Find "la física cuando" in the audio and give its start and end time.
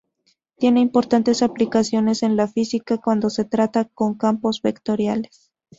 2.35-3.29